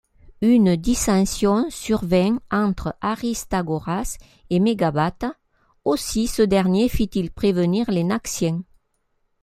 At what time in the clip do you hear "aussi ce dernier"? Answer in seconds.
5.85-6.89